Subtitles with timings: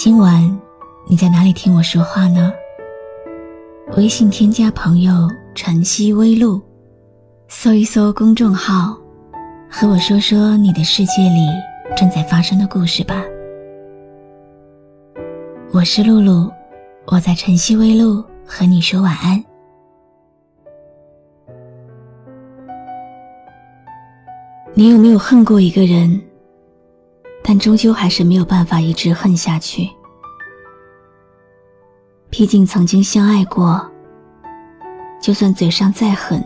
[0.00, 0.48] 今晚
[1.08, 2.52] 你在哪里听我说话呢？
[3.96, 6.62] 微信添加朋友“晨曦微露”，
[7.50, 8.96] 搜一搜公众号，
[9.68, 11.48] 和我说说你的世界里
[11.96, 13.24] 正在发生的故事吧。
[15.72, 16.48] 我是露露，
[17.06, 19.44] 我在晨曦微露和你说晚安。
[24.74, 26.22] 你有没有恨过一个人？
[27.48, 29.88] 但终究还是没有办法一直恨下去。
[32.28, 33.80] 毕竟曾经相爱过，
[35.18, 36.44] 就算嘴上再狠，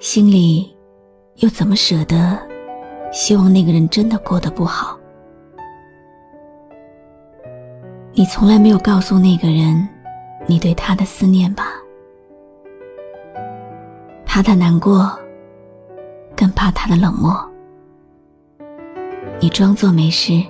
[0.00, 0.74] 心里
[1.40, 2.38] 又怎么舍得
[3.12, 4.98] 希望那个人真的过得不好？
[8.14, 9.86] 你从来没有告诉那个人
[10.46, 11.66] 你对他的思念吧？
[14.24, 15.14] 怕他难过，
[16.34, 17.38] 更怕他的冷漠。
[19.44, 20.42] 你装作没事，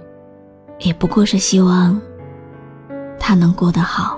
[0.78, 2.00] 也不过是希望
[3.18, 4.16] 他能过得好。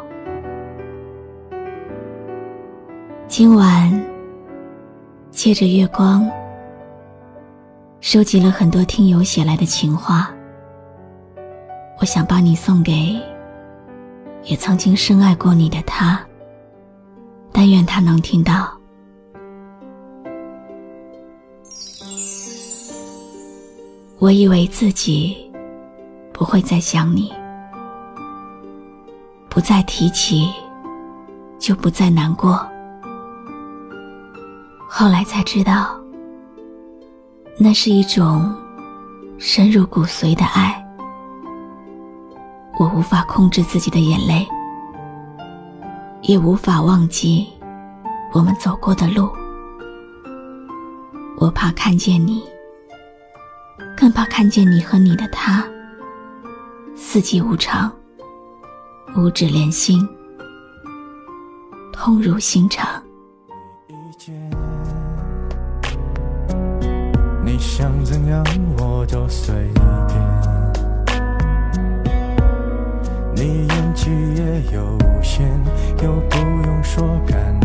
[3.26, 3.90] 今晚
[5.30, 6.30] 借着月光，
[8.02, 10.30] 收集了很多听友写来的情话，
[11.98, 13.18] 我想把你送给
[14.42, 16.20] 也曾经深爱过你的他，
[17.50, 18.75] 但愿他能听到。
[24.26, 25.36] 我以为自己
[26.32, 27.32] 不会再想你，
[29.48, 30.48] 不再提起，
[31.60, 32.58] 就不再难过。
[34.88, 35.96] 后来才知道，
[37.56, 38.52] 那是一种
[39.38, 40.74] 深入骨髓的爱。
[42.80, 44.44] 我无法控制自己的眼泪，
[46.22, 47.46] 也无法忘记
[48.32, 49.30] 我们走过的路。
[51.38, 52.42] 我怕看见你。
[53.96, 55.64] 更怕看见你和你的他，
[56.94, 57.90] 四季无常，
[59.16, 60.06] 五指连心，
[61.94, 63.02] 痛入心肠。
[67.42, 68.44] 你想怎样
[68.76, 69.54] 我都随
[70.06, 71.16] 便，
[73.34, 75.48] 你演技也有限，
[76.02, 76.36] 又不
[76.66, 77.55] 用说感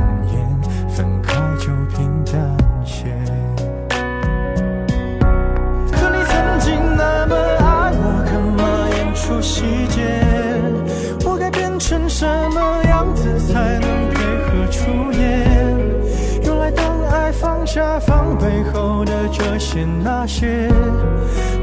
[19.44, 20.70] 这些那些，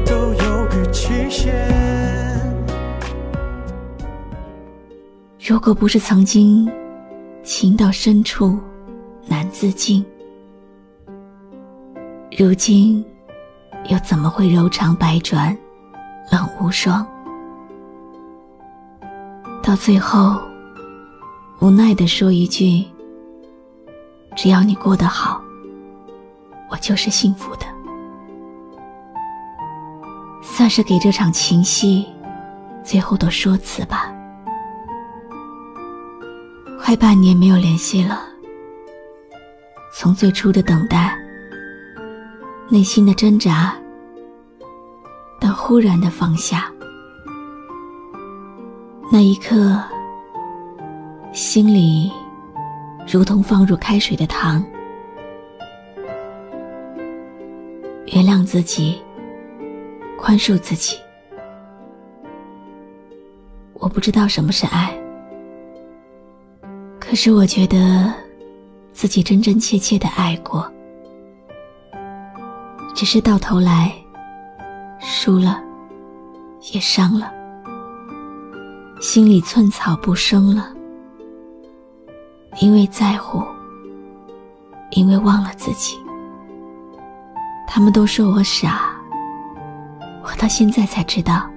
[0.05, 1.65] 都有个期限。
[5.39, 6.69] 如果不是曾经
[7.41, 8.59] 情到深处
[9.27, 10.05] 难自禁，
[12.37, 13.03] 如今
[13.87, 15.57] 又怎么会柔肠百转
[16.33, 17.07] 冷无双？
[19.63, 20.37] 到最后，
[21.61, 22.83] 无奈的说一句
[24.35, 25.41] ：“只要你过得好，
[26.69, 27.65] 我就是幸福的。”
[30.59, 32.05] 算是给这场情戏
[32.83, 34.13] 最后的说辞吧。
[36.77, 38.19] 快半年没有联系了，
[39.95, 41.17] 从最初的等待、
[42.67, 43.73] 内心的挣扎，
[45.39, 46.69] 到忽然的放下。
[49.09, 49.81] 那一刻，
[51.31, 52.11] 心里
[53.07, 54.61] 如同放入开水的糖。
[58.07, 59.01] 原谅自己，
[60.29, 60.95] 宽恕自己。
[63.73, 64.95] 我不知道什么是爱，
[66.99, 68.13] 可是我觉得
[68.93, 70.71] 自己真真切切的爱过，
[72.93, 73.91] 只是到头来
[74.99, 75.59] 输了，
[76.73, 77.33] 也伤了。
[79.01, 80.71] 心里寸草不生了，
[82.61, 83.43] 因为在乎，
[84.91, 85.97] 因为忘了自己。
[87.67, 88.95] 他们都说我傻，
[90.29, 91.49] 我到现在才知道，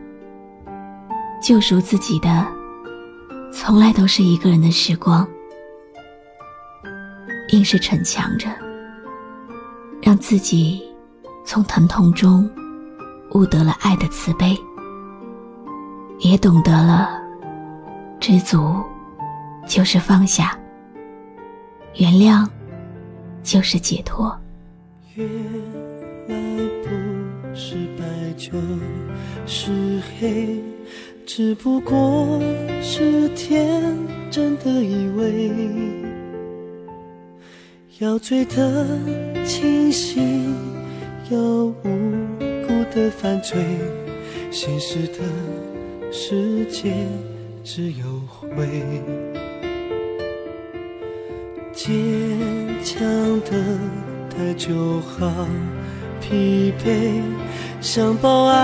[1.43, 2.47] 救赎自己的，
[3.53, 5.29] 从来都是一个人的时光，
[7.51, 8.49] 硬是逞强着，
[10.01, 10.83] 让自己
[11.45, 12.51] 从疼痛中
[13.33, 14.59] 悟得了爱的慈悲。
[16.21, 17.21] 也懂得了，
[18.19, 18.81] 知足
[19.67, 20.59] 就是放下，
[21.97, 22.49] 原谅
[23.43, 24.35] 就是解脱。
[28.43, 28.59] 就
[29.47, 29.71] 是
[30.19, 30.56] 黑，
[31.25, 32.43] 只不过
[32.83, 33.97] 是天
[34.33, 35.49] 真的以为，
[38.00, 38.85] 要醉得
[39.47, 40.56] 清醒，
[41.31, 41.73] 要无
[42.67, 43.65] 辜的犯罪，
[44.50, 45.19] 现实的。
[46.15, 46.93] 世界
[47.65, 48.67] 只有灰，
[51.73, 51.89] 坚
[52.85, 53.00] 强
[53.43, 53.79] 的
[54.29, 55.47] 太久好
[56.23, 57.21] 疲惫，
[57.81, 58.57] 想抱爱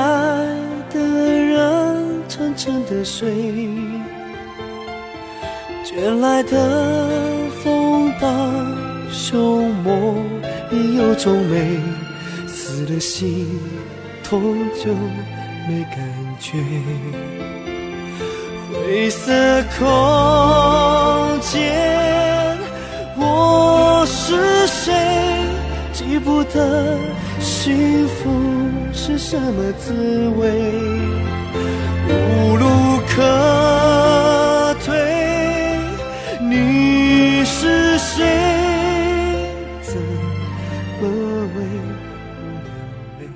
[0.91, 3.69] 的人沉沉的睡，
[5.85, 7.07] 卷来的
[7.63, 8.29] 风暴
[9.11, 10.25] 凶猛
[10.71, 11.79] 已有种美，
[12.47, 13.61] 死了心
[14.23, 14.95] 痛就
[15.69, 15.99] 没感
[16.39, 16.57] 觉。
[18.73, 19.33] 灰色
[19.79, 22.18] 空间，
[26.21, 26.99] 不得
[27.41, 28.29] 幸福
[28.93, 29.93] 是什么滋
[30.39, 30.73] 味，
[32.09, 32.67] 无路
[33.09, 34.97] 可退。
[36.41, 38.25] 你是谁？
[39.83, 39.97] 怎
[41.01, 41.09] 么
[41.57, 43.29] 为？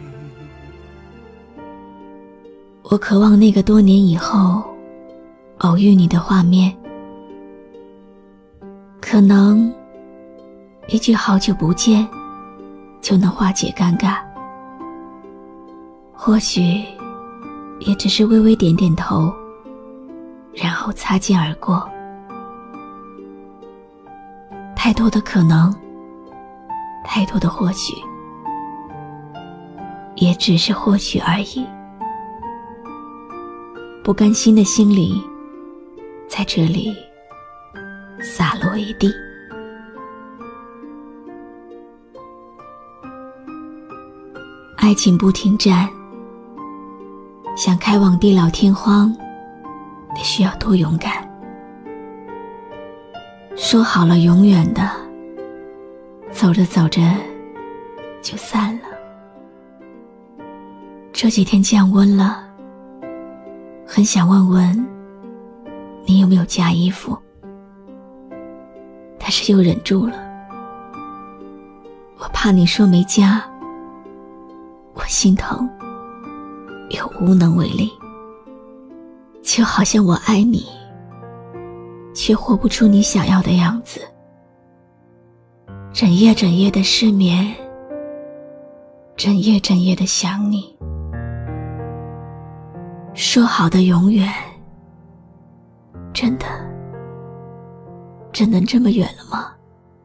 [2.83, 4.65] 我渴望那个多年以后。
[5.59, 6.77] 偶遇你的画面，
[9.01, 9.73] 可能
[10.89, 12.05] 一句“好久不见”
[13.03, 14.17] 就能化解尴尬，
[16.15, 16.83] 或许
[17.81, 19.31] 也只是微微点点头，
[20.55, 21.87] 然后擦肩而过。
[24.75, 25.75] 太多的可能，
[27.05, 27.93] 太多的或许，
[30.15, 31.67] 也只是或许而已。
[34.03, 35.23] 不甘心的心里。
[36.29, 36.97] 在这里
[38.23, 39.13] 洒落一地，
[44.83, 45.89] 爱情不停站，
[47.57, 49.15] 想开往地老天荒，
[50.13, 51.25] 得需要多勇敢。
[53.55, 54.91] 说好了永远的，
[56.33, 57.01] 走着走着
[58.21, 58.89] 就散了。
[61.13, 62.43] 这几天降温了，
[63.87, 64.87] 很想问问。
[66.05, 67.17] 你有没有加衣服？
[69.17, 70.17] 但是又忍住了，
[72.19, 73.41] 我怕你说没加，
[75.13, 75.69] 心疼，
[76.89, 77.93] 又无能为力。
[79.43, 80.65] 就好像我爱你，
[82.15, 84.01] 却活不出你想要的样子，
[85.93, 87.55] 整夜整夜的失眠，
[89.15, 90.75] 整夜整夜的想你，
[93.13, 94.33] 说好的永远。
[96.15, 96.47] 真的，
[98.33, 99.53] 真能这么远了吗？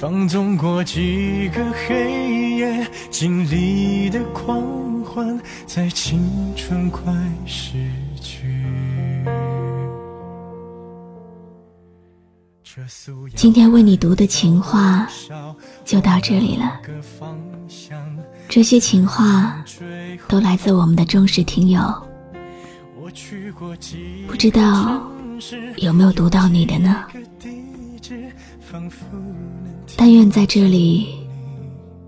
[0.00, 5.36] 放纵过几个黑夜，经历的狂欢，
[5.66, 6.22] 在青
[6.54, 7.12] 春快
[7.44, 7.72] 逝
[8.20, 8.64] 去。
[13.34, 15.08] 今天为你读的情话
[15.84, 16.80] 就到这里了。
[18.48, 19.64] 这些情话
[20.28, 21.80] 都来自我们的忠实听友，
[24.28, 25.02] 不知道。
[25.78, 27.04] 有没有读到你的呢？
[29.96, 31.18] 但愿在这里，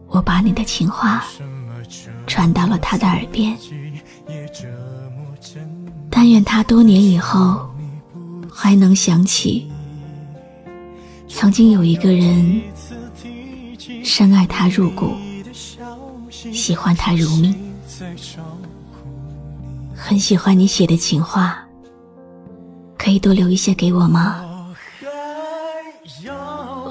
[0.08, 1.24] 我把你的情话
[2.26, 3.56] 传到了他的耳边。
[6.10, 7.68] 但愿他多年以后
[8.52, 9.70] 还能想起，
[11.28, 12.60] 曾经有一个人
[14.04, 15.14] 深爱他入骨，
[16.30, 17.54] 喜欢他如命，
[19.94, 21.64] 很喜欢你写的情话。
[22.98, 24.44] 可以多留一些给我吗？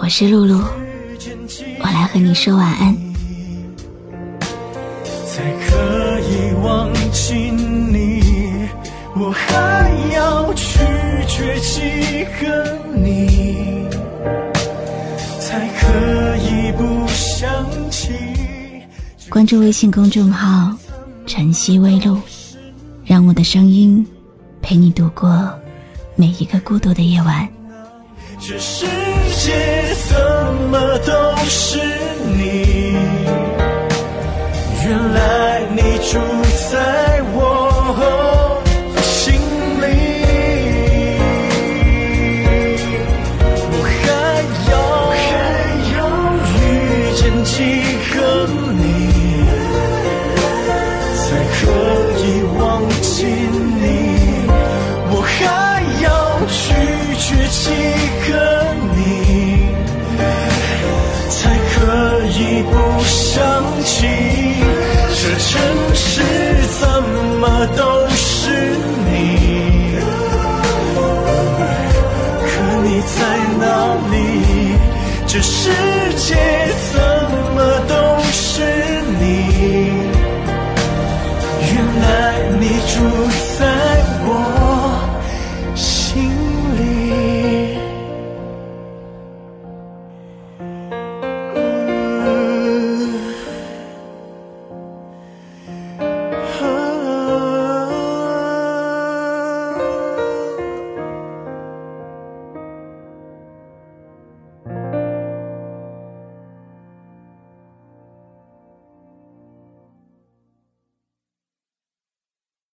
[0.01, 0.57] 我是露露，
[1.79, 2.95] 我来和你说晚安。
[5.27, 8.21] 才可以忘记你，
[9.15, 13.85] 我还要几个你，
[15.39, 18.09] 才可以不想起。
[19.29, 20.73] 关注微信公众号
[21.27, 22.17] “晨曦微露”，
[23.05, 24.05] 让我的声音。
[24.61, 25.49] 陪你度过
[26.15, 27.47] 每一个孤独的夜晚。
[28.41, 28.85] 这世
[29.35, 30.17] 界怎
[30.71, 31.77] 么都是
[32.37, 32.95] 你？
[34.85, 36.17] 原来你住
[36.71, 37.08] 在
[63.99, 64.05] 起？
[65.21, 65.51] 这城
[65.93, 66.23] 市
[66.79, 66.87] 怎
[67.41, 68.49] 么都是
[69.05, 69.99] 你？
[72.45, 72.49] 可
[72.83, 73.17] 你在
[73.59, 73.63] 哪
[74.09, 74.15] 里？
[75.27, 75.69] 这世
[76.15, 76.29] 界